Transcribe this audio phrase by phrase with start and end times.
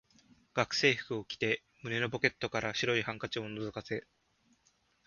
[0.55, 4.07] 学生服を着て、胸のポケットから白いハンケチを覗かせ、